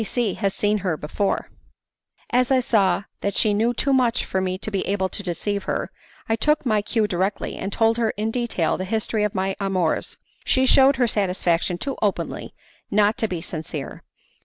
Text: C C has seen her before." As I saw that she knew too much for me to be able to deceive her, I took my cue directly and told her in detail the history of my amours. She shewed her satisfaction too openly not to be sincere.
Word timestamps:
C 0.01 0.03
C 0.03 0.33
has 0.33 0.55
seen 0.55 0.79
her 0.79 0.97
before." 0.97 1.51
As 2.31 2.49
I 2.49 2.59
saw 2.59 3.03
that 3.19 3.35
she 3.35 3.53
knew 3.53 3.71
too 3.71 3.93
much 3.93 4.25
for 4.25 4.41
me 4.41 4.57
to 4.57 4.71
be 4.71 4.83
able 4.87 5.09
to 5.09 5.21
deceive 5.21 5.65
her, 5.65 5.91
I 6.27 6.35
took 6.35 6.65
my 6.65 6.81
cue 6.81 7.05
directly 7.05 7.55
and 7.55 7.71
told 7.71 7.99
her 7.99 8.09
in 8.17 8.31
detail 8.31 8.77
the 8.79 8.85
history 8.85 9.23
of 9.23 9.35
my 9.35 9.55
amours. 9.59 10.17
She 10.43 10.65
shewed 10.65 10.95
her 10.95 11.07
satisfaction 11.07 11.77
too 11.77 11.97
openly 12.01 12.55
not 12.89 13.15
to 13.19 13.27
be 13.27 13.41
sincere. 13.41 14.01